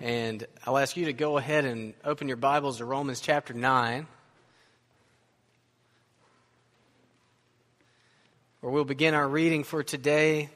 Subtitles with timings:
[0.00, 4.06] And I'll ask you to go ahead and open your Bibles to Romans chapter 9,
[8.60, 10.50] where we'll begin our reading for today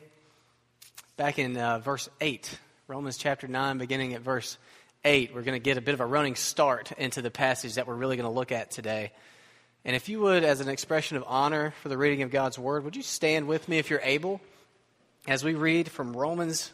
[1.17, 2.57] back in uh, verse 8.
[2.87, 4.59] Romans chapter 9, beginning at verse
[5.05, 5.35] 8.
[5.35, 7.97] We're going to get a bit of a running start into the passage that we're
[7.97, 9.11] really going to look at today.
[9.85, 12.85] And if you would, as an expression of honor for the reading of God's Word,
[12.85, 14.41] would you stand with me if you're able
[15.27, 16.71] as we read from Romans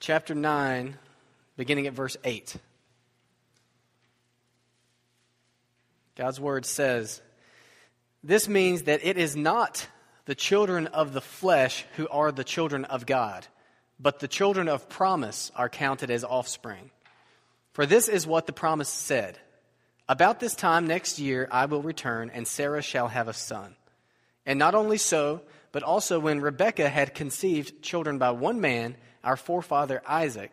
[0.00, 0.98] chapter 9,
[1.60, 2.56] beginning at verse 8.
[6.16, 7.20] God's word says,
[8.24, 9.86] This means that it is not
[10.24, 13.46] the children of the flesh who are the children of God,
[13.98, 16.90] but the children of promise are counted as offspring.
[17.74, 19.38] For this is what the promise said
[20.08, 23.76] About this time next year I will return, and Sarah shall have a son.
[24.46, 25.42] And not only so,
[25.72, 30.52] but also when Rebekah had conceived children by one man, our forefather Isaac,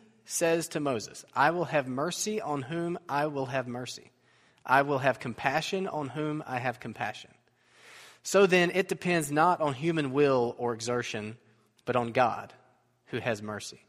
[0.31, 4.11] says to Moses, I will have mercy on whom I will have mercy.
[4.65, 7.31] I will have compassion on whom I have compassion.
[8.23, 11.37] So then, it depends not on human will or exertion,
[11.85, 12.53] but on God,
[13.07, 13.81] who has mercy.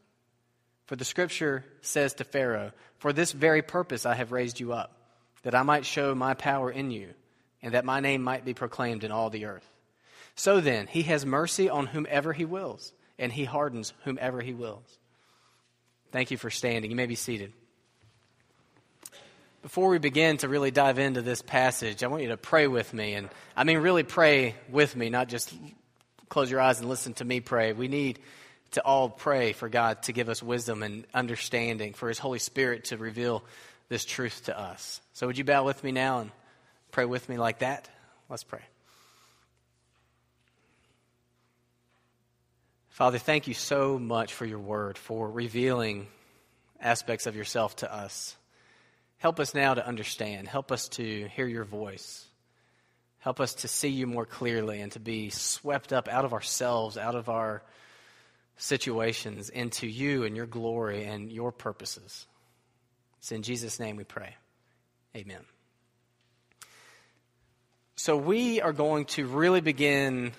[0.85, 4.97] For the scripture says to Pharaoh, For this very purpose I have raised you up,
[5.43, 7.09] that I might show my power in you,
[7.61, 9.69] and that my name might be proclaimed in all the earth.
[10.35, 14.97] So then, he has mercy on whomever he wills, and he hardens whomever he wills.
[16.13, 16.91] Thank you for standing.
[16.91, 17.51] You may be seated.
[19.63, 22.93] Before we begin to really dive into this passage, I want you to pray with
[22.93, 23.15] me.
[23.15, 25.51] And I mean, really pray with me, not just
[26.29, 27.73] close your eyes and listen to me pray.
[27.73, 28.19] We need
[28.73, 32.85] to all pray for God to give us wisdom and understanding, for His Holy Spirit
[32.85, 33.43] to reveal
[33.89, 35.01] this truth to us.
[35.13, 36.31] So, would you bow with me now and
[36.91, 37.89] pray with me like that?
[38.29, 38.61] Let's pray.
[42.93, 46.05] Father, thank you so much for your word, for revealing
[46.79, 48.35] aspects of yourself to us.
[49.17, 50.47] Help us now to understand.
[50.47, 52.23] Help us to hear your voice.
[53.17, 56.95] Help us to see you more clearly and to be swept up out of ourselves,
[56.95, 57.63] out of our
[58.57, 62.27] situations, into you and your glory and your purposes.
[63.17, 64.35] It's in Jesus' name we pray.
[65.15, 65.41] Amen.
[67.95, 70.33] So, we are going to really begin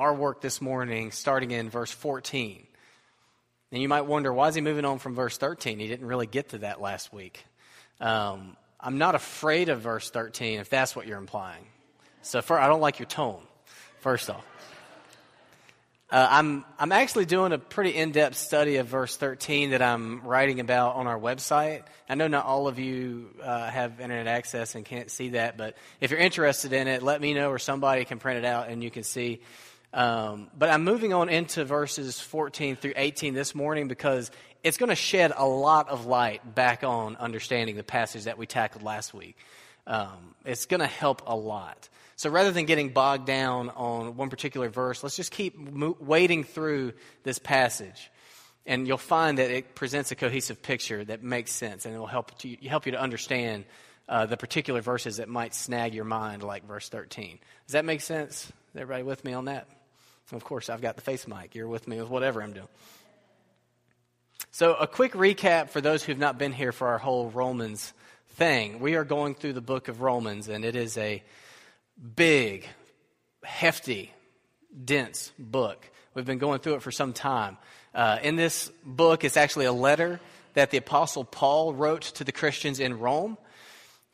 [0.00, 2.66] our work this morning, starting in verse 14.
[3.70, 5.78] And you might wonder, why is he moving on from verse 13?
[5.78, 7.44] He didn't really get to that last week.
[8.00, 11.62] Um, I'm not afraid of verse 13, if that's what you're implying.
[12.22, 13.42] So, for, I don't like your tone,
[13.98, 14.46] first off.
[16.10, 20.22] Uh, I'm, I'm actually doing a pretty in depth study of verse 13 that I'm
[20.22, 21.82] writing about on our website.
[22.08, 25.76] I know not all of you uh, have internet access and can't see that, but
[26.00, 28.82] if you're interested in it, let me know or somebody can print it out and
[28.82, 29.40] you can see
[29.92, 34.30] um, but I'm moving on into verses 14 through 18 this morning because
[34.62, 38.46] it's going to shed a lot of light back on understanding the passage that we
[38.46, 39.36] tackled last week.
[39.86, 41.88] Um, it's going to help a lot.
[42.16, 46.44] So rather than getting bogged down on one particular verse, let's just keep mo- wading
[46.44, 46.92] through
[47.24, 48.10] this passage.
[48.66, 52.06] And you'll find that it presents a cohesive picture that makes sense and it will
[52.06, 53.64] help, to, help you to understand
[54.08, 57.38] uh, the particular verses that might snag your mind, like verse 13.
[57.66, 58.44] Does that make sense?
[58.44, 59.66] Is everybody with me on that?
[60.32, 61.54] Of course, I've got the face mic.
[61.54, 62.68] You're with me with whatever I'm doing.
[64.52, 67.92] So, a quick recap for those who've not been here for our whole Romans
[68.30, 68.80] thing.
[68.80, 71.22] We are going through the book of Romans, and it is a
[72.16, 72.66] big,
[73.44, 74.12] hefty,
[74.84, 75.88] dense book.
[76.14, 77.58] We've been going through it for some time.
[77.94, 80.20] Uh, in this book, it's actually a letter
[80.54, 83.36] that the Apostle Paul wrote to the Christians in Rome.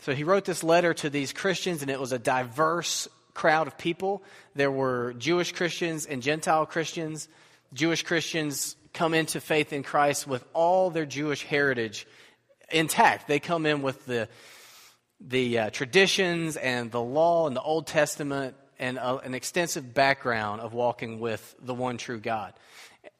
[0.00, 3.78] So he wrote this letter to these Christians, and it was a diverse crowd of
[3.78, 4.24] people.
[4.54, 7.28] There were Jewish Christians and Gentile Christians.
[7.72, 12.06] Jewish Christians come into faith in Christ with all their Jewish heritage
[12.70, 13.28] intact.
[13.28, 14.28] They come in with the,
[15.20, 20.72] the uh, traditions and the law and the Old Testament and an extensive background of
[20.72, 22.54] walking with the one true God.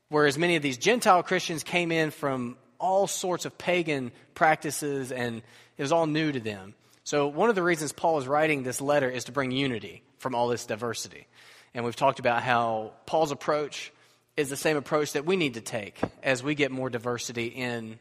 [0.08, 5.42] Whereas many of these Gentile Christians came in from all sorts of pagan practices and
[5.76, 6.74] it was all new to them.
[7.06, 10.34] So, one of the reasons Paul is writing this letter is to bring unity from
[10.34, 11.28] all this diversity.
[11.72, 13.92] And we've talked about how Paul's approach
[14.36, 18.00] is the same approach that we need to take as we get more diversity in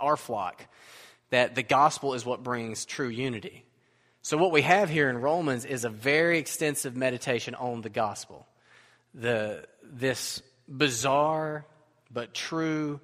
[0.00, 0.64] our flock.
[1.28, 3.66] that the gospel is what brings true unity.
[4.22, 8.46] So, what we have here in Romans is a very extensive meditation on the gospel.
[9.12, 11.66] The, this bizarre
[12.10, 13.00] but true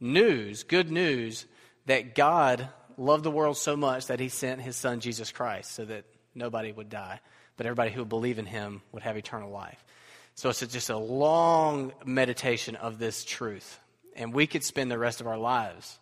[0.00, 1.46] news, good news,
[1.86, 5.84] that God loved the world so much that he sent his son Jesus Christ so
[5.84, 6.04] that
[6.34, 7.20] nobody would die,
[7.56, 9.82] but everybody who would believe in him would have eternal life.
[10.34, 13.78] So it's just a long meditation of this truth.
[14.16, 15.98] And we could spend the rest of our lives,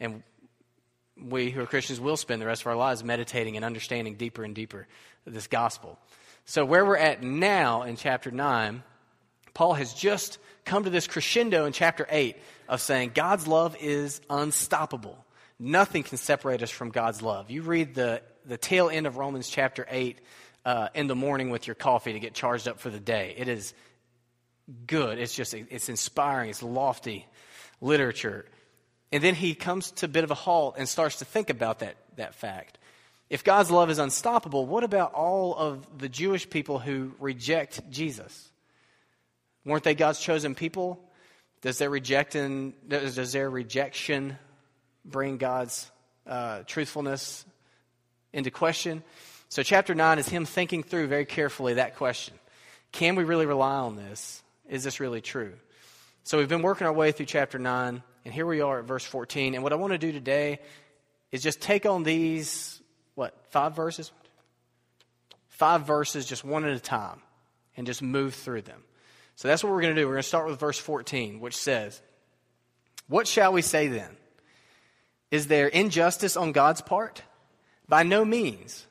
[0.00, 0.22] and
[1.16, 4.44] we who are Christians will spend the rest of our lives meditating and understanding deeper
[4.44, 4.86] and deeper
[5.26, 5.98] this gospel.
[6.44, 8.82] So, where we're at now in chapter 9,
[9.54, 12.36] Paul has just come to this crescendo in chapter 8
[12.68, 15.23] of saying God's love is unstoppable.
[15.58, 17.50] Nothing can separate us from God's love.
[17.50, 20.20] You read the, the tail end of Romans chapter 8
[20.64, 23.34] uh, in the morning with your coffee to get charged up for the day.
[23.36, 23.74] It is
[24.86, 25.18] good.
[25.18, 26.50] It's just, it's inspiring.
[26.50, 27.26] It's lofty
[27.80, 28.46] literature.
[29.12, 31.80] And then he comes to a bit of a halt and starts to think about
[31.80, 32.78] that, that fact.
[33.30, 38.50] If God's love is unstoppable, what about all of the Jewish people who reject Jesus?
[39.64, 41.00] Weren't they God's chosen people?
[41.62, 44.36] Does their, rejecting, does their rejection
[45.04, 45.90] bring God's
[46.26, 47.44] uh, truthfulness
[48.32, 49.02] into question?
[49.48, 52.34] So, chapter 9 is him thinking through very carefully that question
[52.92, 54.42] Can we really rely on this?
[54.68, 55.52] Is this really true?
[56.24, 58.02] So, we've been working our way through chapter 9.
[58.24, 59.54] And here we are at verse 14.
[59.54, 60.60] And what I want to do today
[61.30, 62.80] is just take on these,
[63.14, 64.12] what, five verses?
[65.48, 67.20] Five verses, just one at a time,
[67.76, 68.82] and just move through them.
[69.36, 70.06] So that's what we're going to do.
[70.06, 72.00] We're going to start with verse 14, which says,
[73.08, 74.16] What shall we say then?
[75.34, 77.20] Is there injustice on God's part?
[77.88, 78.86] By no means.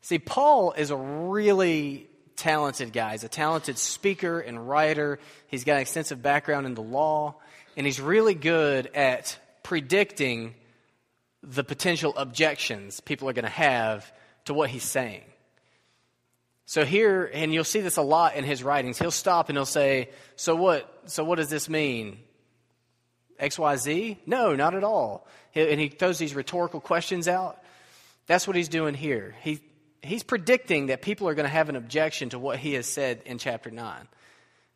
[0.00, 3.12] See, Paul is a really talented guy.
[3.12, 5.20] He's a talented speaker and writer.
[5.46, 7.36] He's got an extensive background in the law
[7.76, 10.56] and he's really good at predicting
[11.44, 14.12] the potential objections people are going to have
[14.46, 15.22] to what he's saying.
[16.66, 19.64] So here, and you'll see this a lot in his writings, he'll stop and he'll
[19.64, 22.18] say, So what, so what does this mean?
[23.40, 24.18] XYZ?
[24.26, 25.28] No, not at all.
[25.54, 27.62] And he throws these rhetorical questions out.
[28.26, 29.34] That's what he's doing here.
[29.42, 29.60] He,
[30.02, 33.22] he's predicting that people are going to have an objection to what he has said
[33.26, 34.08] in chapter 9.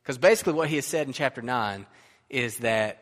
[0.03, 1.87] Because basically, what he has said in chapter 9
[2.29, 3.01] is that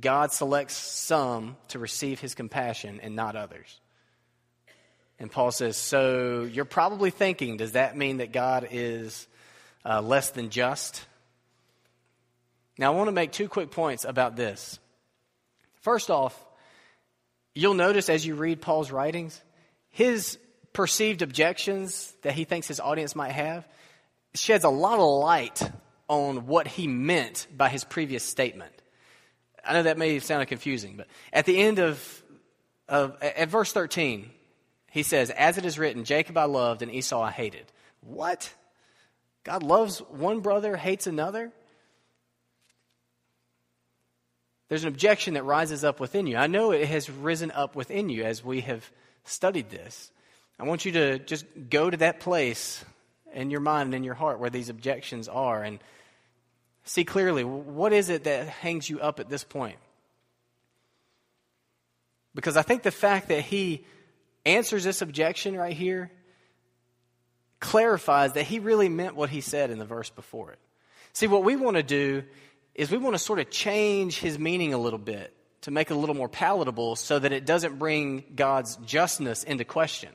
[0.00, 3.80] God selects some to receive his compassion and not others.
[5.18, 9.26] And Paul says, So you're probably thinking, does that mean that God is
[9.84, 11.06] uh, less than just?
[12.78, 14.78] Now, I want to make two quick points about this.
[15.80, 16.38] First off,
[17.56, 19.42] you'll notice as you read Paul's writings,
[19.88, 20.38] his
[20.72, 23.66] perceived objections that he thinks his audience might have
[24.34, 25.62] sheds a lot of light
[26.08, 28.72] on what he meant by his previous statement.
[29.64, 32.22] I know that may sound confusing, but at the end of,
[32.88, 34.30] of at verse 13,
[34.92, 37.64] he says, As it is written, Jacob I loved and Esau I hated.
[38.02, 38.52] What?
[39.42, 41.52] God loves one brother, hates another?
[44.68, 46.36] There's an objection that rises up within you.
[46.36, 48.90] I know it has risen up within you as we have
[49.24, 50.10] studied this.
[50.58, 52.84] I want you to just go to that place
[53.32, 55.78] in your mind and in your heart where these objections are and
[56.84, 59.76] see clearly what is it that hangs you up at this point?
[62.34, 63.84] Because I think the fact that he
[64.44, 66.10] answers this objection right here
[67.60, 70.58] clarifies that he really meant what he said in the verse before it.
[71.12, 72.24] See, what we want to do
[72.76, 75.94] is we want to sort of change his meaning a little bit to make it
[75.94, 80.10] a little more palatable so that it doesn't bring God's justness into question.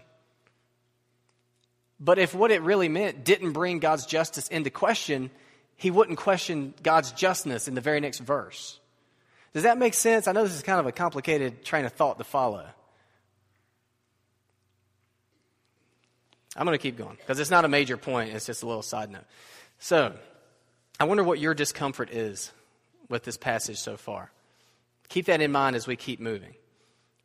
[1.99, 5.31] But if what it really meant didn't bring God's justice into question,
[5.75, 8.79] he wouldn't question God's justness in the very next verse.
[9.53, 10.27] Does that make sense?
[10.27, 12.65] I know this is kind of a complicated train of thought to follow.
[16.55, 18.81] I'm going to keep going because it's not a major point, it's just a little
[18.81, 19.25] side note.
[19.79, 20.13] So,
[21.01, 22.51] I wonder what your discomfort is
[23.09, 24.29] with this passage so far.
[25.09, 26.53] Keep that in mind as we keep moving.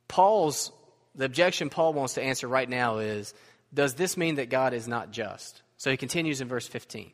[0.08, 0.72] Paul's,
[1.14, 3.34] the objection Paul wants to answer right now is
[3.74, 5.60] Does this mean that God is not just?
[5.76, 7.10] So he continues in verse 15.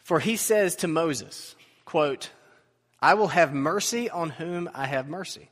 [0.00, 2.28] For he says to Moses, quote,
[3.00, 5.48] I will have mercy on whom I have mercy,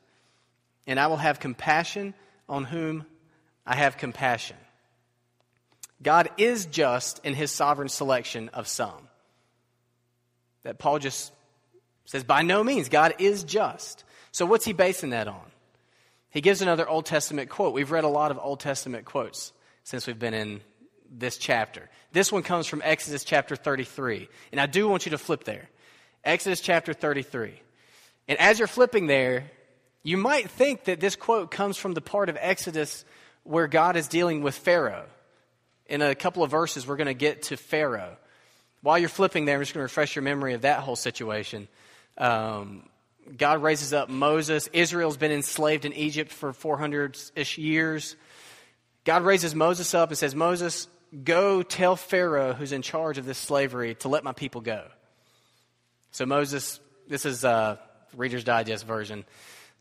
[0.86, 2.12] and I will have compassion
[2.46, 3.06] on whom
[3.66, 4.58] I have compassion.
[6.02, 9.05] God is just in his sovereign selection of some.
[10.66, 11.32] That Paul just
[12.06, 14.02] says, by no means, God is just.
[14.32, 15.40] So what's he basing that on?
[16.30, 17.72] He gives another Old Testament quote.
[17.72, 19.52] We've read a lot of Old Testament quotes
[19.84, 20.60] since we've been in
[21.08, 21.88] this chapter.
[22.10, 24.28] This one comes from Exodus chapter 33.
[24.50, 25.68] And I do want you to flip there.
[26.24, 27.54] Exodus chapter 33.
[28.26, 29.44] And as you're flipping there,
[30.02, 33.04] you might think that this quote comes from the part of Exodus
[33.44, 35.06] where God is dealing with Pharaoh.
[35.86, 38.16] In a couple of verses, we're going to get to Pharaoh.
[38.82, 41.68] While you're flipping there, I'm just going to refresh your memory of that whole situation.
[42.18, 42.88] Um,
[43.36, 44.68] God raises up Moses.
[44.72, 48.16] Israel's been enslaved in Egypt for 400 ish years.
[49.04, 50.88] God raises Moses up and says, Moses,
[51.24, 54.84] go tell Pharaoh, who's in charge of this slavery, to let my people go.
[56.12, 57.78] So Moses, this is a
[58.16, 59.24] Reader's Digest version.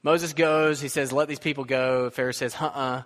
[0.03, 2.09] Moses goes, he says, let these people go.
[2.09, 3.01] Pharaoh says, uh uh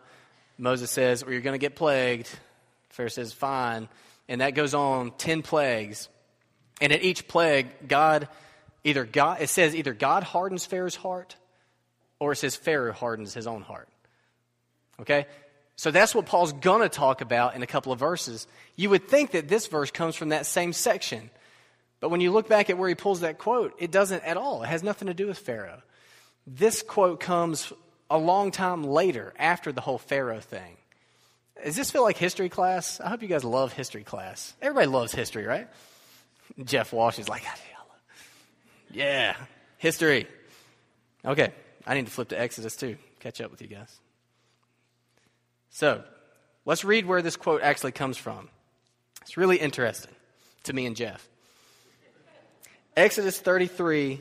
[0.58, 2.30] Moses says, or you're going to get plagued.
[2.90, 3.88] Pharaoh says, fine.
[4.30, 6.08] And that goes on 10 plagues.
[6.80, 8.30] And at each plague, God,
[8.86, 11.36] either God, it says either God hardens Pharaoh's heart
[12.20, 13.90] or it says Pharaoh hardens his own heart.
[15.02, 15.26] Okay?
[15.76, 18.48] So that's what Paul's going to talk about in a couple of verses.
[18.76, 21.30] You would think that this verse comes from that same section.
[22.00, 24.64] But when you look back at where he pulls that quote, it doesn't at all.
[24.64, 25.82] It has nothing to do with Pharaoh.
[26.46, 27.74] This quote comes
[28.10, 30.78] a long time later after the whole Pharaoh thing.
[31.64, 33.00] Does this feel like history class?
[33.00, 34.54] I hope you guys love history class.
[34.62, 35.68] Everybody loves history, right?
[36.64, 37.44] Jeff Walsh is like,
[38.92, 39.36] yeah,
[39.78, 40.28] history.
[41.26, 41.52] Okay,
[41.86, 42.98] I need to flip to Exodus too.
[43.20, 44.00] Catch up with you guys.
[45.72, 46.04] So,
[46.66, 48.50] let's read where this quote actually comes from.
[49.22, 50.14] It's really interesting
[50.64, 51.28] to me and Jeff.
[52.96, 54.20] Exodus 33,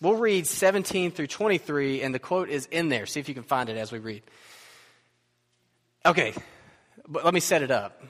[0.00, 3.06] we'll read 17 through 23, and the quote is in there.
[3.06, 4.22] See if you can find it as we read.
[6.04, 6.34] Okay,
[7.08, 8.02] but let me set it up.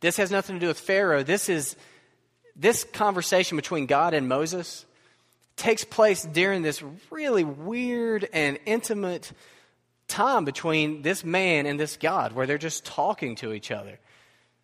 [0.00, 1.22] This has nothing to do with Pharaoh.
[1.22, 1.76] This is
[2.56, 4.84] this conversation between God and Moses
[5.56, 9.32] takes place during this really weird and intimate
[10.06, 13.98] time between this man and this God where they're just talking to each other.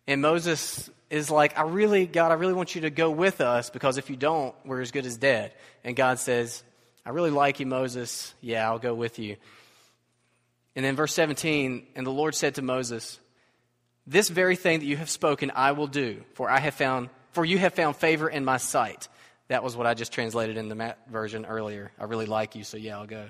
[0.07, 3.69] And Moses is like, I really, God, I really want you to go with us
[3.69, 5.53] because if you don't, we're as good as dead.
[5.83, 6.63] And God says,
[7.05, 8.33] I really like you, Moses.
[8.41, 9.35] Yeah, I'll go with you.
[10.75, 13.19] And then verse 17, and the Lord said to Moses,
[14.07, 17.43] This very thing that you have spoken, I will do, for I have found, for
[17.43, 19.07] you have found favor in my sight.
[19.47, 21.91] That was what I just translated in the Matt version earlier.
[21.99, 23.29] I really like you, so yeah, I'll go.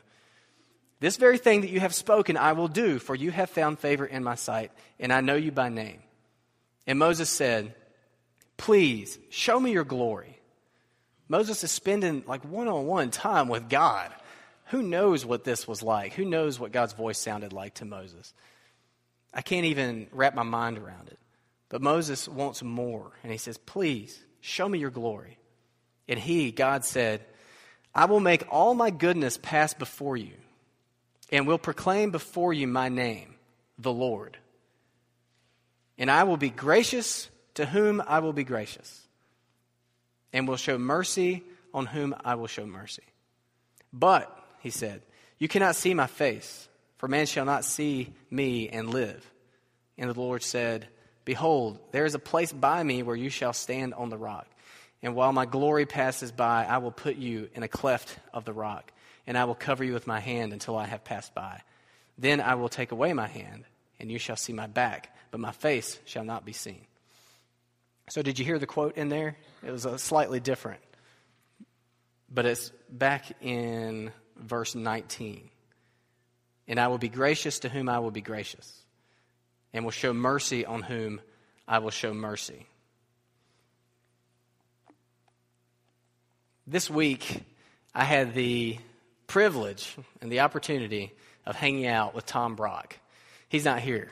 [1.00, 4.06] This very thing that you have spoken, I will do, for you have found favor
[4.06, 6.00] in my sight, and I know you by name.
[6.88, 7.74] And Moses said,
[8.58, 10.40] Please, show me your glory.
[11.28, 14.12] Moses is spending like one on one time with God.
[14.68, 16.14] Who knows what this was like?
[16.14, 18.34] Who knows what God's voice sounded like to Moses?
[19.36, 21.20] I can't even wrap my mind around it.
[21.70, 25.38] But Moses wants more, and he says, Please, show me your glory.
[26.08, 27.26] And he, God said,
[27.94, 30.34] I will make all my goodness pass before you
[31.32, 33.36] and will proclaim before you my name,
[33.78, 34.38] the Lord.
[35.98, 39.02] And I will be gracious to whom I will be gracious,
[40.34, 43.04] and will show mercy on whom I will show mercy.
[43.92, 45.02] But, he said,
[45.40, 46.68] you cannot see my face,
[47.06, 49.32] for man shall not see me and live.
[49.96, 50.88] And the Lord said,
[51.24, 54.48] Behold, there is a place by me where you shall stand on the rock.
[55.04, 58.54] And while my glory passes by, I will put you in a cleft of the
[58.54, 58.92] rock
[59.28, 61.62] and I will cover you with my hand until I have passed by.
[62.18, 63.66] Then I will take away my hand,
[64.00, 66.88] and you shall see my back, but my face shall not be seen.
[68.10, 69.38] So, did you hear the quote in there?
[69.64, 70.82] It was slightly different,
[72.34, 75.52] but it's back in verse 19.
[76.68, 78.72] And I will be gracious to whom I will be gracious,
[79.74, 81.22] and will show mercy on whom
[81.68, 82.66] I will show mercy.
[86.68, 87.44] This week,
[87.94, 88.80] I had the
[89.28, 91.14] privilege and the opportunity
[91.46, 92.98] of hanging out with Tom Brock.
[93.50, 94.10] He's not here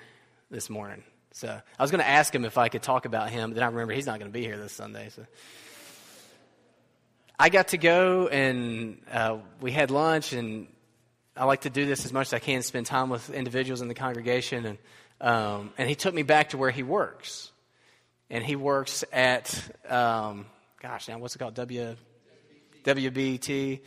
[0.52, 1.04] this morning.
[1.32, 3.64] So I was going to ask him if I could talk about him, but then
[3.64, 5.10] I remember he's not going to be here this Sunday.
[5.10, 5.26] So
[7.40, 10.68] I got to go and uh, we had lunch, and
[11.36, 13.88] I like to do this as much as I can, spend time with individuals in
[13.88, 14.66] the congregation.
[14.66, 14.78] And,
[15.20, 17.52] um, and he took me back to where he works.
[18.30, 19.54] And he works at,
[19.90, 20.46] um,
[20.82, 21.56] gosh, now what's it called?
[21.56, 21.96] W,
[22.84, 23.82] WBT.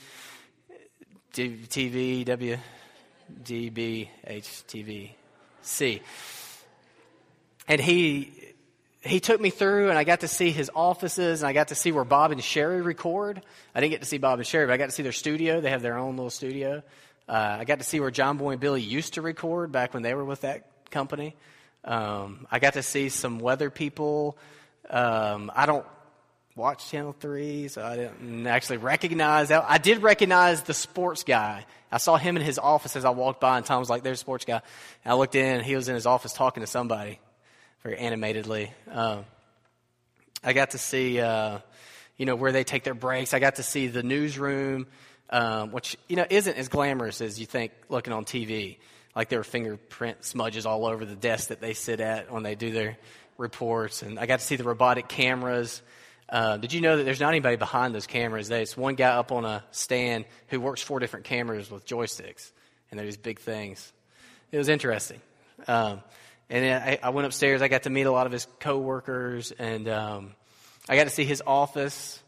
[1.36, 2.58] TV, W,
[3.44, 5.14] D, B, H, T, V,
[5.62, 6.02] C.
[7.68, 8.32] And he,
[9.02, 11.74] he took me through and I got to see his offices and I got to
[11.74, 13.42] see where Bob and Sheri record.
[13.74, 15.60] I didn't get to see Bob and Sheri, but I got to see their studio.
[15.60, 16.82] They have their own little studio.
[17.28, 20.02] Uh, I got to see where John Boy and Billy used to record back when
[20.02, 21.34] they were with that company.
[21.84, 24.38] Um, I got to see some weather people.
[24.88, 25.86] Um, I don't
[26.54, 29.64] watch Channel 3, so I didn't actually recognize that.
[29.68, 31.66] I did recognize the sports guy.
[31.92, 34.18] I saw him in his office as I walked by, and Tom was like, there's
[34.18, 34.62] a sports guy.
[35.04, 37.20] And I looked in, and he was in his office talking to somebody
[37.82, 38.72] very animatedly.
[38.90, 39.24] Um,
[40.42, 41.58] I got to see, uh,
[42.16, 43.34] you know, where they take their breaks.
[43.34, 44.86] I got to see the newsroom.
[45.30, 48.78] Um, which you know isn't as glamorous as you think looking on TV.
[49.14, 52.54] Like there are fingerprint smudges all over the desk that they sit at when they
[52.54, 52.98] do their
[53.38, 55.82] reports, and I got to see the robotic cameras.
[56.28, 58.48] Uh, did you know that there's not anybody behind those cameras?
[58.48, 62.50] There's one guy up on a stand who works four different cameras with joysticks,
[62.90, 63.92] and they're these big things.
[64.50, 65.20] It was interesting.
[65.66, 66.02] Um,
[66.50, 67.62] and I, I, went upstairs.
[67.62, 70.34] I got to meet a lot of his coworkers, and um,
[70.88, 72.22] I got to see his office.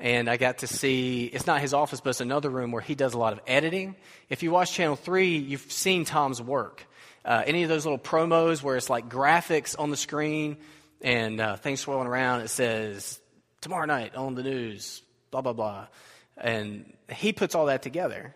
[0.00, 2.94] And I got to see, it's not his office, but it's another room where he
[2.94, 3.96] does a lot of editing.
[4.28, 6.86] If you watch Channel 3, you've seen Tom's work.
[7.24, 10.56] Uh, any of those little promos where it's like graphics on the screen
[11.00, 13.20] and uh, things swirling around, it says,
[13.60, 15.02] tomorrow night on the news,
[15.32, 15.88] blah, blah, blah.
[16.36, 18.34] And he puts all that together.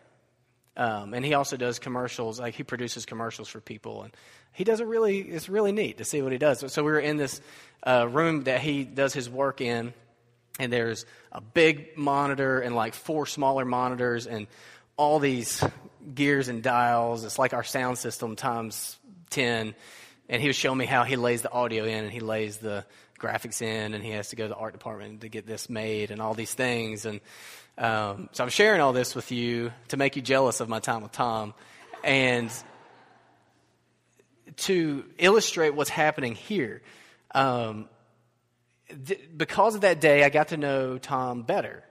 [0.76, 4.02] Um, and he also does commercials, like he produces commercials for people.
[4.02, 4.16] And
[4.52, 6.72] he does it really, it's really neat to see what he does.
[6.72, 7.40] So we were in this
[7.86, 9.94] uh, room that he does his work in
[10.58, 14.46] and there's a big monitor and like four smaller monitors and
[14.96, 15.64] all these
[16.14, 17.24] gears and dials.
[17.24, 18.98] It's like our sound system times
[19.30, 19.74] 10.
[20.28, 22.84] And he was showing me how he lays the audio in and he lays the
[23.18, 26.10] graphics in and he has to go to the art department to get this made
[26.10, 27.06] and all these things.
[27.06, 27.20] And
[27.78, 31.02] um, so I'm sharing all this with you to make you jealous of my time
[31.02, 31.54] with Tom
[32.04, 32.52] and
[34.56, 36.82] to illustrate what's happening here.
[37.34, 37.88] Um,
[39.36, 41.84] because of that day, I got to know Tom better.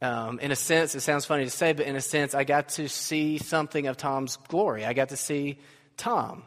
[0.00, 2.70] Um, in a sense, it sounds funny to say, but in a sense, I got
[2.70, 4.84] to see something of Tom's glory.
[4.84, 5.58] I got to see
[5.96, 6.42] Tom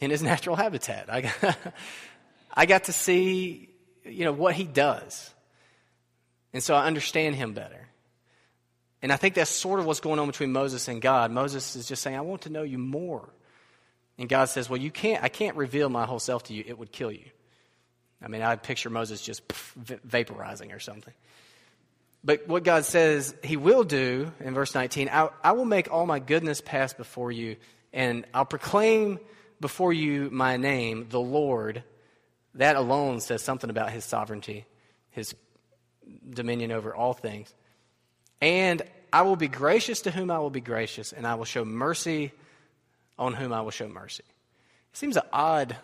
[0.00, 1.06] in his natural habitat.
[1.08, 1.58] I got,
[2.54, 3.70] I got to see,
[4.04, 5.32] you know, what he does.
[6.52, 7.86] And so I understand him better.
[9.02, 11.30] And I think that's sort of what's going on between Moses and God.
[11.30, 13.32] Moses is just saying, I want to know you more.
[14.18, 16.64] And God says, Well, you can't, I can't reveal my whole self to you.
[16.66, 17.24] It would kill you.
[18.22, 21.14] I mean, I picture Moses just vaporizing or something.
[22.22, 26.04] But what God says he will do in verse 19, I, I, will make all
[26.04, 27.56] my goodness pass before you,
[27.94, 29.18] and I'll proclaim
[29.58, 31.82] before you my name, the Lord.
[32.56, 34.66] That alone says something about his sovereignty,
[35.10, 35.34] his
[36.28, 37.54] dominion over all things.
[38.42, 41.64] And I will be gracious to whom I will be gracious, and I will show
[41.64, 42.32] mercy
[43.18, 44.24] on whom I will show mercy.
[44.92, 45.76] It seems an odd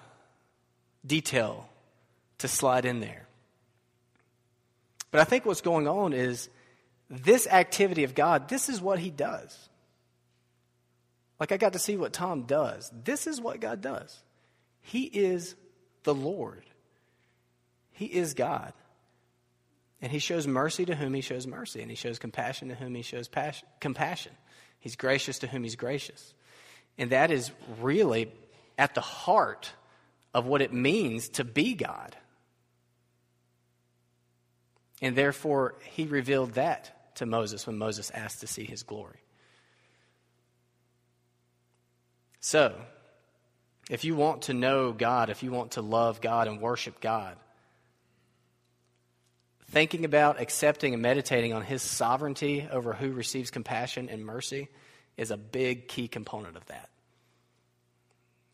[1.06, 1.68] detail
[2.38, 3.26] to slide in there.
[5.10, 6.48] But I think what's going on is
[7.08, 9.68] this activity of God, this is what He does.
[11.38, 12.90] Like I got to see what Tom does.
[13.04, 14.22] This is what God does.
[14.80, 15.54] He is
[16.04, 16.64] the Lord,
[17.92, 18.72] He is God.
[20.02, 22.94] And He shows mercy to whom He shows mercy, and He shows compassion to whom
[22.94, 24.32] He shows passion, compassion.
[24.78, 26.34] He's gracious to whom He's gracious.
[26.98, 28.30] And that is really
[28.78, 29.72] at the heart
[30.34, 32.14] of what it means to be God.
[35.02, 39.20] And therefore, he revealed that to Moses when Moses asked to see his glory.
[42.40, 42.74] So,
[43.90, 47.36] if you want to know God, if you want to love God and worship God,
[49.70, 54.68] thinking about, accepting, and meditating on his sovereignty over who receives compassion and mercy
[55.16, 56.88] is a big key component of that.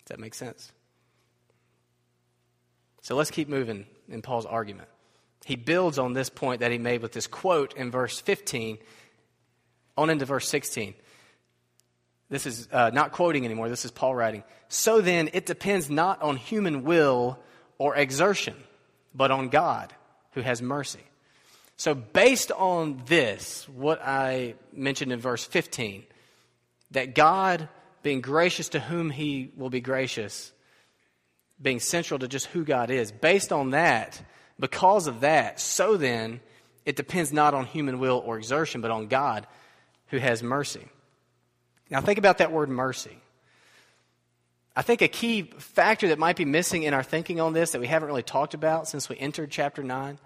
[0.05, 0.73] Does that make sense?
[3.03, 4.89] So let's keep moving in Paul's argument
[5.45, 8.79] he builds on this point that he made with this quote in verse 15
[9.97, 10.95] on into verse 16.
[12.31, 14.43] This is uh, not quoting anymore, this is Paul writing.
[14.69, 17.39] So then, it depends not on human will
[17.77, 18.55] or exertion,
[19.15, 19.93] but on God
[20.31, 21.03] who has mercy.
[21.77, 26.05] So, based on this, what I mentioned in verse 15,
[26.93, 27.69] that God,
[28.03, 30.53] being gracious to whom he will be gracious,
[31.61, 34.23] being central to just who God is, based on that,
[34.59, 36.41] because of that, so then,
[36.85, 39.47] it depends not on human will or exertion, but on God
[40.09, 40.87] who has mercy.
[41.91, 43.17] Now, think about that word mercy.
[44.75, 47.81] I think a key factor that might be missing in our thinking on this that
[47.81, 50.19] we haven't really talked about since we entered chapter 9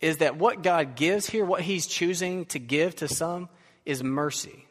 [0.00, 3.48] is that what God gives here, what He's choosing to give to some,
[3.84, 4.66] is mercy.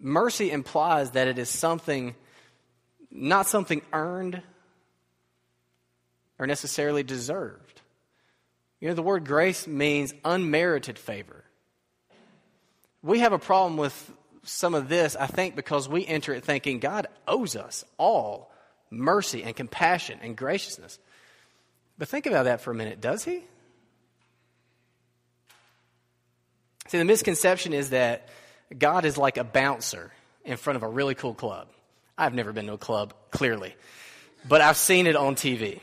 [0.00, 2.14] Mercy implies that it is something,
[3.10, 4.42] not something earned,
[6.42, 7.80] or necessarily deserved.
[8.80, 11.44] You know, the word grace means unmerited favor.
[13.00, 16.80] We have a problem with some of this, I think, because we enter it thinking
[16.80, 18.50] God owes us all
[18.90, 20.98] mercy and compassion and graciousness.
[21.96, 23.00] But think about that for a minute.
[23.00, 23.44] Does He?
[26.88, 28.28] See, the misconception is that
[28.76, 30.10] God is like a bouncer
[30.44, 31.68] in front of a really cool club.
[32.18, 33.76] I've never been to a club, clearly,
[34.48, 35.80] but I've seen it on TV.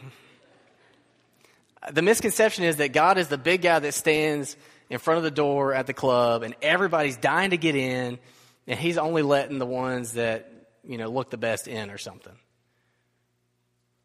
[1.92, 4.58] The misconception is that God is the big guy that stands
[4.90, 8.20] in front of the door at the club and everybody's dying to get in
[8.68, 10.52] and he's only letting the ones that,
[10.84, 12.36] you know, look the best in or something.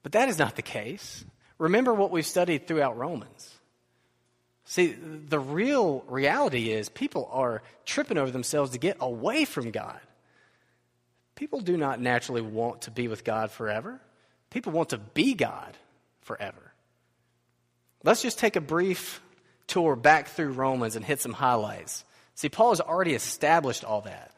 [0.03, 1.25] But that is not the case.
[1.59, 3.51] Remember what we've studied throughout Romans.
[4.67, 10.01] See, the real reality is people are tripping over themselves to get away from God.
[11.35, 14.01] People do not naturally want to be with God forever.
[14.51, 15.77] People want to be God
[16.23, 16.64] forever.
[18.05, 19.21] Let's just take a brief
[19.67, 22.05] tour back through Romans and hit some highlights.
[22.35, 24.31] See, Paul has already established all that.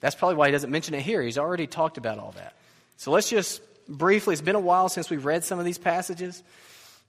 [0.00, 1.22] That's probably why he doesn't mention it here.
[1.22, 2.54] He's already talked about all that.
[2.96, 6.42] So let's just briefly, it's been a while since we've read some of these passages.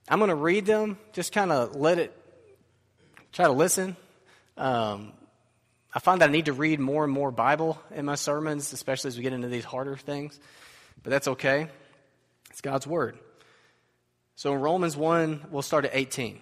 [0.08, 2.16] I'm going to read them, just kind of let it,
[3.32, 3.96] try to listen.
[4.56, 5.12] Um,
[5.92, 9.08] I find that I need to read more and more Bible in my sermons, especially
[9.08, 10.38] as we get into these harder things.
[11.02, 11.68] But that's okay.
[12.50, 13.18] It's God's Word.
[14.38, 16.38] So in Romans 1, we'll start at 18.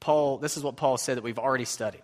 [0.00, 2.02] Paul, this is what Paul said that we've already studied.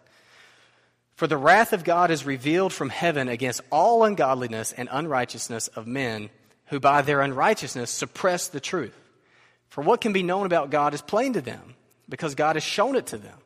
[1.17, 5.87] For the wrath of God is revealed from heaven against all ungodliness and unrighteousness of
[5.87, 6.31] men
[6.69, 8.97] who by their unrighteousness suppress the truth.
[9.69, 11.75] For what can be known about God is plain to them,
[12.09, 13.37] because God has shown it to them.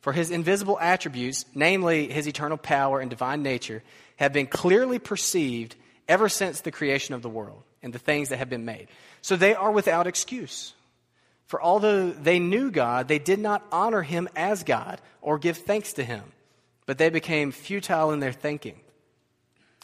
[0.00, 3.82] For his invisible attributes, namely his eternal power and divine nature,
[4.16, 5.76] have been clearly perceived
[6.08, 8.88] ever since the creation of the world and the things that have been made.
[9.20, 10.72] So they are without excuse.
[11.46, 15.94] For although they knew God, they did not honor him as God or give thanks
[15.94, 16.22] to him,
[16.86, 18.80] but they became futile in their thinking,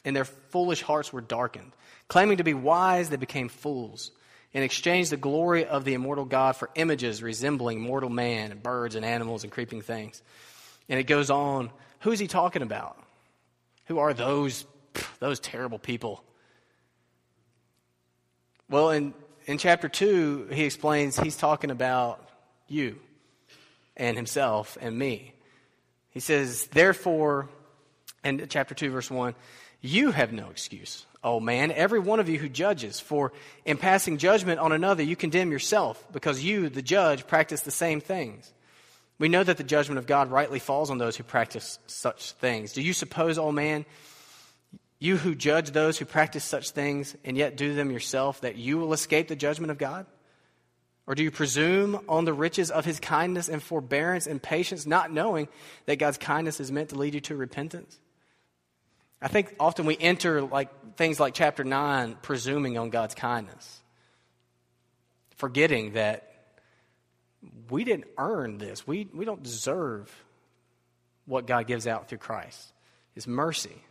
[0.05, 1.73] and their foolish hearts were darkened.
[2.09, 4.11] Claiming to be wise, they became fools
[4.53, 8.96] and exchanged the glory of the immortal God for images resembling mortal man and birds
[8.96, 10.23] and animals and creeping things.
[10.88, 11.70] And it goes on.
[12.01, 12.99] Who's he talking about?
[13.87, 14.64] Who are those,
[15.20, 16.25] those terrible people?
[18.68, 19.14] Well, in,
[19.46, 22.29] in chapter 2, he explains he's talking about
[22.68, 22.98] you
[23.96, 25.35] and himself and me.
[26.11, 27.48] He says, Therefore,
[28.24, 29.35] in chapter 2, verse 1,
[29.81, 33.33] you have no excuse oh, man, every one of you who judges, for
[33.64, 38.00] in passing judgment on another, you condemn yourself, because you, the judge, practice the same
[38.00, 38.53] things.
[39.18, 42.72] We know that the judgment of God rightly falls on those who practice such things.
[42.72, 43.85] Do you suppose, oh man,
[45.00, 48.78] you who judge those who practice such things and yet do them yourself, that you
[48.78, 50.06] will escape the judgment of God?
[51.06, 55.10] Or do you presume on the riches of his kindness and forbearance and patience, not
[55.10, 55.48] knowing
[55.86, 57.98] that God's kindness is meant to lead you to repentance?
[59.22, 63.80] I think often we enter like things like chapter 9 presuming on God's kindness,
[65.36, 66.26] forgetting that
[67.70, 68.86] we didn't earn this.
[68.86, 70.14] We, we don't deserve
[71.24, 72.72] what God gives out through Christ,
[73.14, 73.82] His mercy.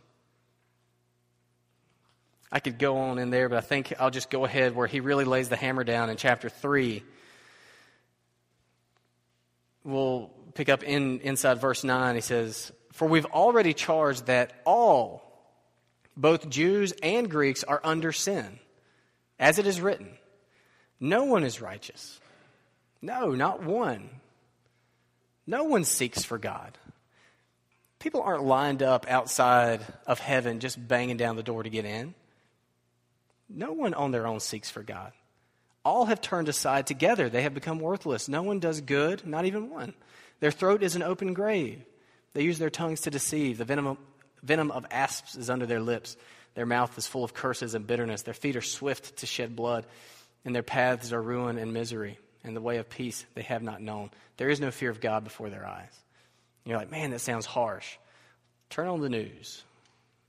[2.52, 5.00] I could go on in there, but I think I'll just go ahead where he
[5.00, 7.02] really lays the hammer down in chapter 3.
[9.84, 12.14] We'll pick up in, inside verse 9.
[12.16, 15.22] He says, for we've already charged that all,
[16.16, 18.58] both Jews and Greeks, are under sin.
[19.38, 20.08] As it is written,
[20.98, 22.20] no one is righteous.
[23.00, 24.10] No, not one.
[25.46, 26.76] No one seeks for God.
[27.98, 32.14] People aren't lined up outside of heaven just banging down the door to get in.
[33.52, 35.12] No one on their own seeks for God.
[35.84, 37.28] All have turned aside together.
[37.28, 38.28] They have become worthless.
[38.28, 39.94] No one does good, not even one.
[40.40, 41.82] Their throat is an open grave.
[42.32, 43.58] They use their tongues to deceive.
[43.58, 43.98] The venom of,
[44.42, 46.16] venom of asps is under their lips.
[46.54, 48.22] Their mouth is full of curses and bitterness.
[48.22, 49.86] Their feet are swift to shed blood,
[50.44, 52.18] and their paths are ruin and misery.
[52.44, 54.10] And the way of peace they have not known.
[54.36, 55.92] There is no fear of God before their eyes.
[56.64, 57.96] You're like, man, that sounds harsh.
[58.70, 59.62] Turn on the news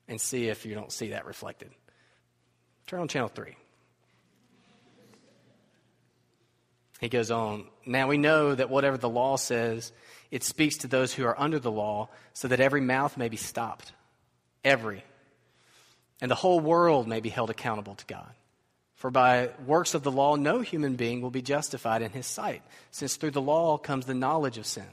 [0.08, 1.70] and see if you don't see that reflected.
[2.88, 3.56] Turn on channel 3.
[7.00, 9.92] He goes on, Now we know that whatever the law says,
[10.30, 13.38] it speaks to those who are under the law, so that every mouth may be
[13.38, 13.92] stopped.
[14.64, 15.04] Every.
[16.22, 18.32] And the whole world may be held accountable to God.
[18.96, 22.62] For by works of the law, no human being will be justified in his sight,
[22.92, 24.86] since through the law comes the knowledge of sin.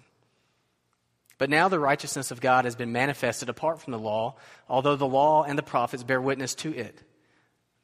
[1.36, 5.06] But now the righteousness of God has been manifested apart from the law, although the
[5.06, 6.98] law and the prophets bear witness to it.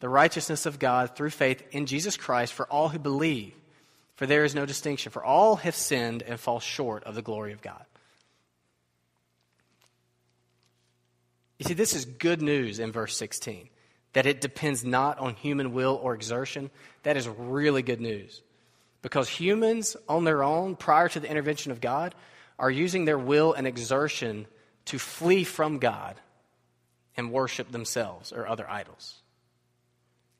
[0.04, 3.54] The righteousness of God through faith in Jesus Christ for all who believe
[4.16, 7.54] for there is no distinction, for all have sinned and fall short of the glory
[7.54, 7.82] of God.
[11.58, 13.70] You see, this is good news in verse 16
[14.12, 16.70] that it depends not on human will or exertion.
[17.04, 18.42] That is really good news.
[19.00, 22.14] Because humans, on their own, prior to the intervention of God,
[22.58, 24.48] are using their will and exertion
[24.84, 26.20] to flee from God
[27.16, 29.22] and worship themselves or other idols.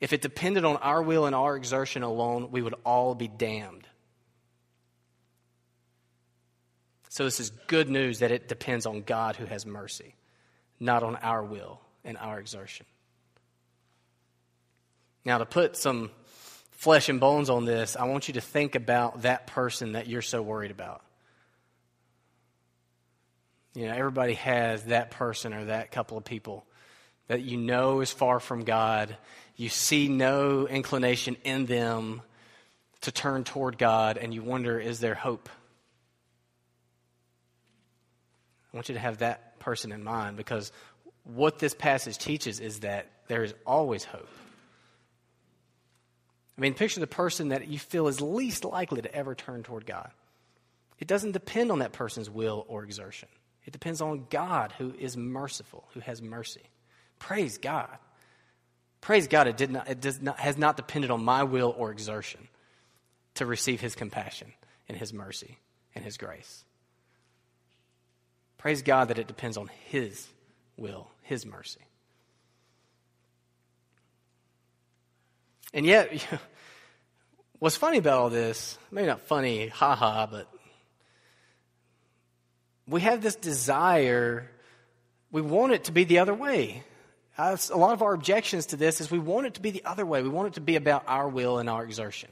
[0.04, 3.88] If it depended on our will and our exertion alone, we would all be damned.
[7.08, 10.14] So this is good news that it depends on God who has mercy,
[10.78, 12.84] not on our will and our exertion.
[15.24, 16.10] Now, to put some
[16.72, 20.20] flesh and bones on this, I want you to think about that person that you're
[20.20, 21.00] so worried about.
[23.72, 26.66] You know, everybody has that person or that couple of people
[27.28, 29.16] that you know is far from God.
[29.56, 32.22] You see no inclination in them
[33.02, 35.48] to turn toward God, and you wonder, is there hope?
[38.72, 40.72] I want you to have that person in mind because
[41.22, 44.28] what this passage teaches is that there is always hope.
[46.56, 49.86] I mean, picture the person that you feel is least likely to ever turn toward
[49.86, 50.10] God.
[50.98, 53.28] It doesn't depend on that person's will or exertion.
[53.64, 56.62] It depends on God who is merciful, who has mercy.
[57.18, 57.96] Praise God.
[59.04, 61.90] Praise God, it, did not, it does not, has not depended on my will or
[61.90, 62.48] exertion
[63.34, 64.50] to receive his compassion
[64.88, 65.58] and his mercy
[65.94, 66.64] and his grace.
[68.56, 70.26] Praise God that it depends on his
[70.78, 71.82] will, his mercy.
[75.74, 76.26] And yet,
[77.58, 80.48] what's funny about all this, maybe not funny, haha, but
[82.88, 84.50] we have this desire,
[85.30, 86.84] we want it to be the other way.
[87.36, 90.06] A lot of our objections to this is we want it to be the other
[90.06, 90.22] way.
[90.22, 92.30] We want it to be about our will and our exertion.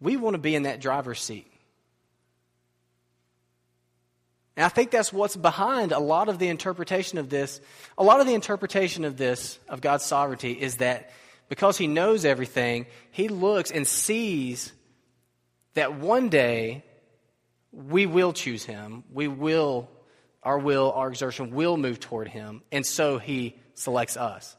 [0.00, 1.46] We want to be in that driver's seat.
[4.56, 7.60] And I think that's what's behind a lot of the interpretation of this.
[7.96, 11.10] A lot of the interpretation of this, of God's sovereignty, is that
[11.48, 14.72] because he knows everything, he looks and sees
[15.74, 16.84] that one day
[17.72, 19.04] we will choose him.
[19.12, 19.88] We will,
[20.42, 22.62] our will, our exertion will move toward him.
[22.72, 24.56] And so he selects us.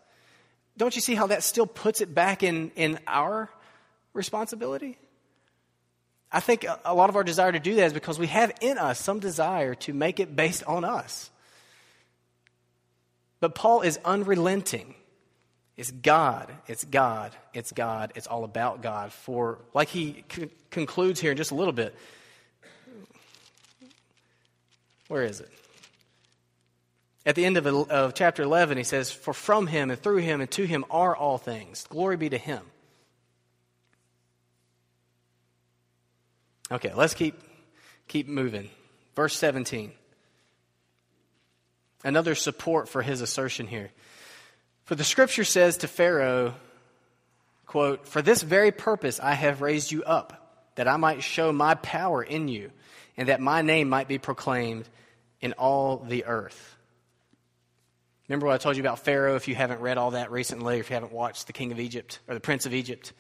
[0.77, 3.49] Don't you see how that still puts it back in, in our
[4.13, 4.97] responsibility?
[6.31, 8.77] I think a lot of our desire to do that is because we have in
[8.77, 11.29] us some desire to make it based on us.
[13.41, 14.95] But Paul is unrelenting
[15.81, 16.51] it's God.
[16.67, 17.35] It's God.
[17.55, 18.11] It's God.
[18.15, 19.11] It's all about God.
[19.11, 21.95] For, like he c- concludes here in just a little bit.
[25.07, 25.49] Where is it?
[27.25, 30.41] At the end of, of chapter 11, he says, For from him and through him
[30.41, 31.85] and to him are all things.
[31.89, 32.61] Glory be to him.
[36.71, 37.39] Okay, let's keep,
[38.07, 38.69] keep moving.
[39.15, 39.91] Verse 17.
[42.03, 43.91] Another support for his assertion here.
[44.85, 46.55] For the scripture says to Pharaoh,
[47.67, 51.75] quote, For this very purpose I have raised you up, that I might show my
[51.75, 52.71] power in you,
[53.15, 54.89] and that my name might be proclaimed
[55.39, 56.77] in all the earth.
[58.31, 60.79] Remember what I told you about Pharaoh if you haven't read all that recently, or
[60.79, 63.11] if you haven't watched The King of Egypt or The Prince of Egypt?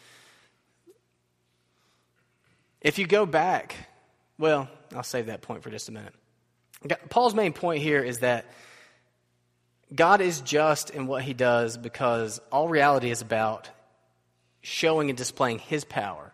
[2.79, 3.75] If you go back,
[4.37, 6.13] well, I'll save that point for just a minute.
[7.09, 8.45] Paul's main point here is that
[9.93, 13.69] God is just in what he does because all reality is about
[14.61, 16.31] showing and displaying his power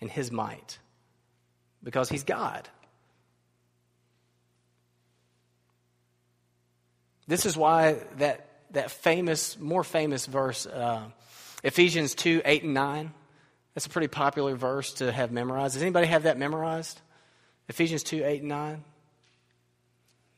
[0.00, 0.80] and his might
[1.80, 2.68] because he's God.
[7.26, 11.02] This is why that, that famous, more famous verse, uh,
[11.62, 13.12] Ephesians 2 8 and 9,
[13.74, 15.74] that's a pretty popular verse to have memorized.
[15.74, 17.00] Does anybody have that memorized?
[17.68, 18.84] Ephesians 2 8 and 9?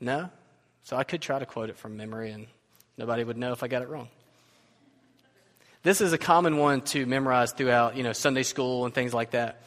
[0.00, 0.30] No?
[0.84, 2.46] So I could try to quote it from memory and
[2.98, 4.08] Nobody would know if I got it wrong.
[5.84, 9.30] This is a common one to memorize throughout, you know, Sunday school and things like
[9.30, 9.62] that.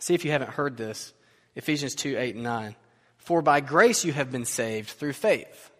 [0.00, 1.12] See if you haven't heard this.
[1.54, 2.74] Ephesians 2 8 and 9.
[3.18, 5.70] For by grace you have been saved through faith.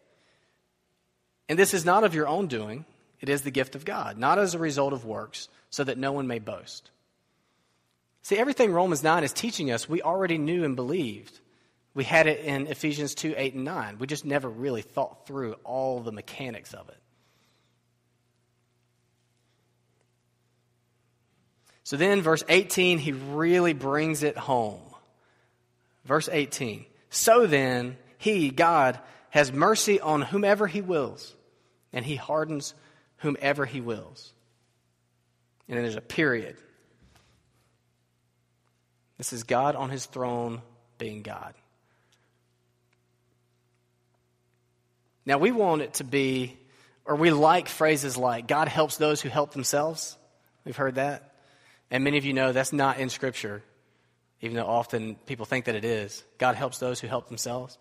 [1.49, 2.85] And this is not of your own doing,
[3.21, 6.13] it is the gift of God, not as a result of works, so that no
[6.13, 6.91] one may boast.
[8.23, 11.41] See, everything Romans 9 is teaching us, we already knew and believed.
[11.95, 13.99] We had it in Ephesians 2 8 and 9.
[13.99, 16.99] We just never really thought through all the mechanics of it.
[21.89, 24.83] So then, verse 18, he really brings it home.
[26.05, 26.85] Verse 18.
[27.09, 28.99] So then, he, God,
[29.31, 31.35] has mercy on whomever he wills,
[31.93, 32.75] and he hardens
[33.19, 34.33] whomever he wills.
[35.69, 36.57] And then there's a period.
[39.19, 40.63] This is God on his throne
[40.97, 41.55] being God.
[45.27, 46.57] Now, we want it to be,
[47.05, 50.17] or we like phrases like, God helps those who help themselves.
[50.65, 51.35] We've heard that.
[51.91, 53.63] And many of you know that's not in Scripture,
[54.41, 56.25] even though often people think that it is.
[56.39, 57.77] God helps those who help themselves.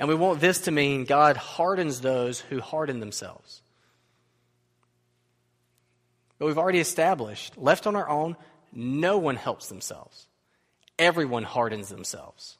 [0.00, 3.60] And we want this to mean God hardens those who harden themselves.
[6.38, 8.36] But we've already established, left on our own,
[8.72, 10.26] no one helps themselves.
[10.98, 12.56] Everyone hardens themselves.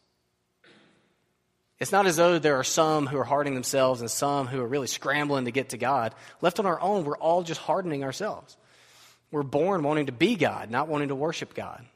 [1.78, 4.68] It's not as though there are some who are hardening themselves and some who are
[4.68, 6.14] really scrambling to get to God.
[6.42, 8.54] Left on our own, we're all just hardening ourselves.
[9.30, 11.86] We're born wanting to be God, not wanting to worship God.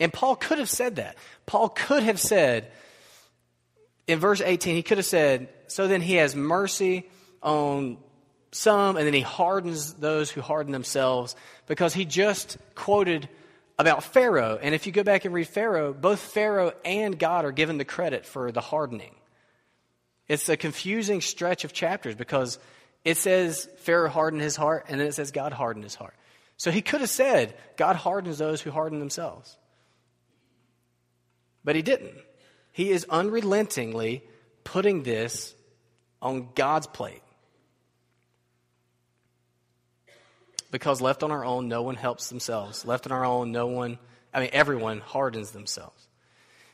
[0.00, 1.16] And Paul could have said that.
[1.46, 2.70] Paul could have said,
[4.06, 7.08] in verse 18, he could have said, So then he has mercy
[7.42, 7.98] on
[8.52, 13.28] some, and then he hardens those who harden themselves, because he just quoted
[13.78, 14.58] about Pharaoh.
[14.60, 17.84] And if you go back and read Pharaoh, both Pharaoh and God are given the
[17.84, 19.14] credit for the hardening.
[20.26, 22.58] It's a confusing stretch of chapters because
[23.04, 26.14] it says Pharaoh hardened his heart, and then it says God hardened his heart.
[26.56, 29.56] So he could have said, God hardens those who harden themselves.
[31.68, 32.14] But he didn't.
[32.72, 34.24] He is unrelentingly
[34.64, 35.54] putting this
[36.22, 37.20] on God's plate.
[40.70, 42.86] Because left on our own, no one helps themselves.
[42.86, 43.98] Left on our own, no one,
[44.32, 46.08] I mean, everyone hardens themselves.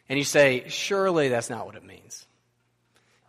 [0.08, 2.24] And you say, surely that's not what it means.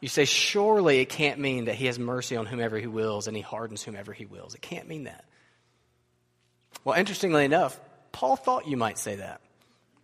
[0.02, 3.36] You say, surely it can't mean that he has mercy on whomever he wills and
[3.36, 4.54] he hardens whomever he wills.
[4.54, 5.26] It can't mean that.
[6.84, 7.80] Well, interestingly enough,
[8.12, 9.42] Paul thought you might say that.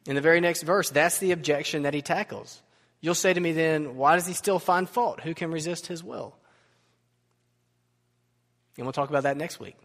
[0.05, 2.61] In the very next verse, that's the objection that he tackles.
[3.01, 5.21] You'll say to me then, why does he still find fault?
[5.21, 6.35] Who can resist his will?
[8.77, 9.75] And we'll talk about that next week.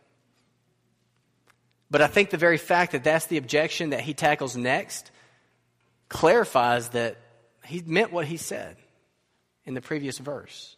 [1.90, 5.10] But I think the very fact that that's the objection that he tackles next
[6.08, 7.16] clarifies that
[7.64, 8.76] he meant what he said
[9.64, 10.76] in the previous verse.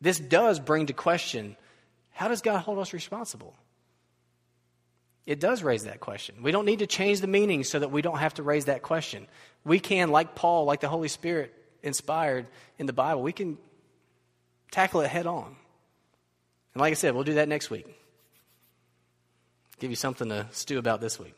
[0.00, 1.56] This does bring to question
[2.10, 3.54] how does God hold us responsible?
[5.24, 6.42] It does raise that question.
[6.42, 8.82] We don't need to change the meaning so that we don't have to raise that
[8.82, 9.28] question.
[9.64, 12.46] We can, like Paul, like the Holy Spirit inspired
[12.78, 13.58] in the Bible, we can
[14.70, 15.54] tackle it head on.
[16.74, 17.86] And like I said, we'll do that next week.
[19.78, 21.36] Give you something to stew about this week.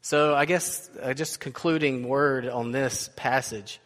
[0.00, 3.78] So, I guess uh, just concluding word on this passage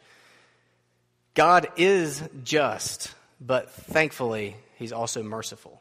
[1.34, 5.80] God is just, but thankfully, He's also merciful.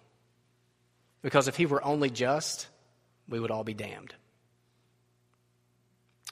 [1.21, 2.67] Because if He were only just,
[3.27, 4.13] we would all be damned.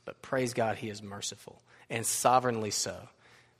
[0.05, 2.95] But praise God, He is merciful, and sovereignly so,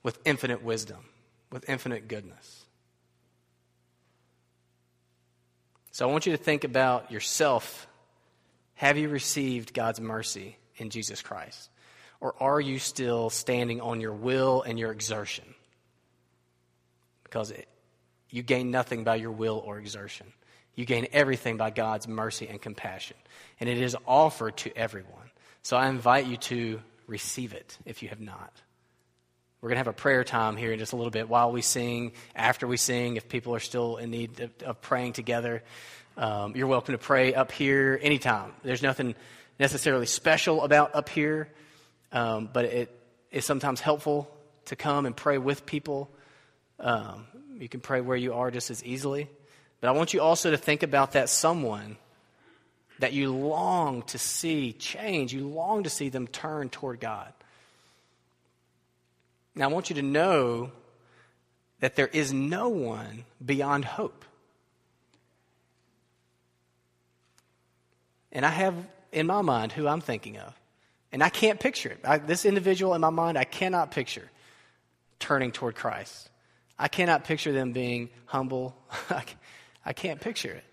[0.02, 1.04] with infinite wisdom,
[1.50, 2.64] with infinite goodness.
[5.90, 7.86] So I want you to think about yourself
[8.74, 11.68] have you received God's mercy in Jesus Christ?
[12.20, 15.44] Or are you still standing on your will and your exertion?
[17.24, 17.68] Because it,
[18.30, 20.26] you gain nothing by your will or exertion.
[20.74, 23.16] You gain everything by God's mercy and compassion.
[23.58, 25.30] And it is offered to everyone.
[25.62, 28.52] So I invite you to receive it if you have not.
[29.60, 31.60] We're going to have a prayer time here in just a little bit while we
[31.60, 35.62] sing, after we sing, if people are still in need of, of praying together.
[36.16, 38.52] Um, you're welcome to pray up here anytime.
[38.62, 39.14] There's nothing
[39.58, 41.48] necessarily special about up here,
[42.10, 44.34] um, but it is sometimes helpful
[44.66, 46.10] to come and pray with people.
[46.78, 47.26] Um,
[47.60, 49.28] you can pray where you are just as easily.
[49.80, 51.96] But I want you also to think about that someone
[52.98, 55.32] that you long to see change.
[55.32, 57.32] You long to see them turn toward God.
[59.54, 60.70] Now, I want you to know
[61.80, 64.24] that there is no one beyond hope.
[68.32, 68.74] And I have
[69.12, 70.54] in my mind who I'm thinking of.
[71.12, 72.00] And I can't picture it.
[72.04, 74.30] I, this individual in my mind, I cannot picture
[75.18, 76.29] turning toward Christ.
[76.80, 78.74] I cannot picture them being humble.
[79.84, 80.64] I can't picture it.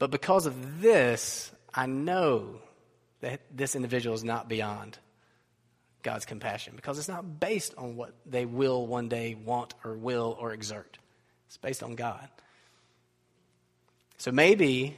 [0.00, 2.56] But because of this, I know
[3.20, 4.98] that this individual is not beyond
[6.02, 10.36] God's compassion because it's not based on what they will one day want or will
[10.40, 10.98] or exert.
[11.46, 12.28] It's based on God.
[14.16, 14.96] So maybe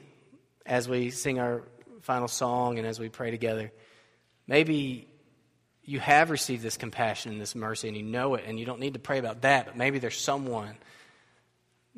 [0.65, 1.65] as we sing our
[2.01, 3.73] final song and as we pray together,
[4.47, 5.10] maybe
[5.85, 8.81] you have received this compassion and this mercy and you know it and you don't
[8.81, 10.77] need to pray about that, but maybe there's someone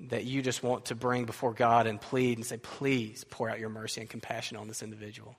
[0.09, 3.59] that you just want to bring before God and plead and say, please pour out
[3.59, 5.37] your mercy and compassion on this individual.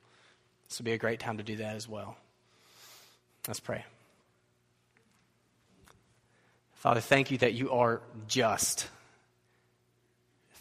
[0.69, 2.15] This would be a great time to do that as well.
[3.47, 3.83] Let's pray.
[6.75, 8.87] Father, thank you that you are just.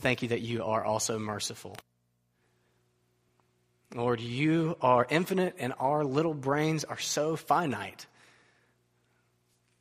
[0.01, 1.77] Thank you that you are also merciful.
[3.95, 8.07] Lord, you are infinite and our little brains are so finite.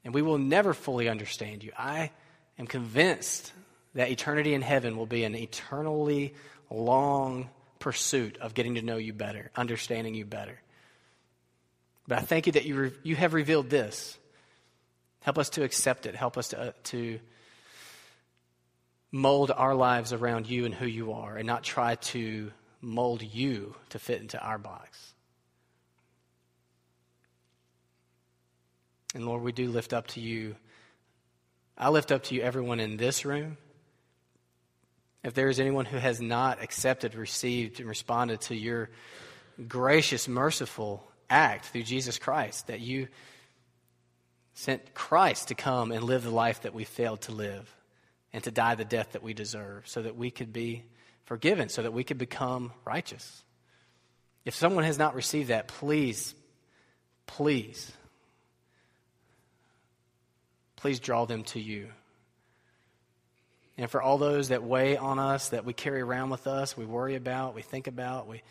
[0.03, 1.71] And we will never fully understand you.
[1.77, 2.11] I
[2.57, 3.53] am convinced
[3.93, 6.33] that eternity in heaven will be an eternally
[6.69, 7.49] long
[7.79, 10.59] pursuit of getting to know you better, understanding you better.
[12.07, 14.17] But I thank you that you, re- you have revealed this.
[15.21, 16.15] Help us to accept it.
[16.15, 17.19] Help us to, uh, to
[19.11, 22.51] mold our lives around you and who you are and not try to
[22.81, 25.13] mold you to fit into our box.
[29.13, 30.55] And Lord, we do lift up to you.
[31.77, 33.57] I lift up to you everyone in this room.
[35.23, 38.89] If there is anyone who has not accepted, received, and responded to your
[39.67, 43.07] gracious, merciful act through Jesus Christ, that you
[44.53, 47.73] sent Christ to come and live the life that we failed to live
[48.33, 50.83] and to die the death that we deserve so that we could be
[51.25, 53.43] forgiven, so that we could become righteous.
[54.45, 56.33] If someone has not received that, please,
[57.27, 57.91] please,
[60.75, 61.89] please draw them to you.
[63.77, 66.85] And for all those that weigh on us, that we carry around with us, we
[66.85, 68.41] worry about, we think about, we,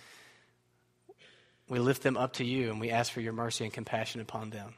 [1.69, 4.51] we lift them up to you and we ask for your mercy and compassion upon
[4.51, 4.75] them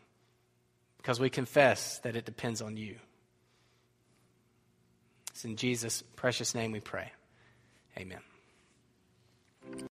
[0.98, 2.96] because we confess that it depends on you.
[5.30, 7.12] It's in Jesus' precious name we pray.
[7.96, 8.31] Amen.